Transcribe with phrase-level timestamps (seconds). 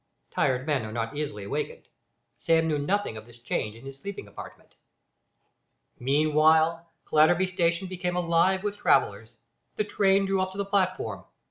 [0.31, 1.87] Tired men are not easily awakened.
[2.39, 4.73] Sam knew nothing of this change in his sleeping apartment.
[5.99, 9.35] Meanwhile Clatterby station became alive with travellers.
[9.75, 11.25] The train drew up to the platform.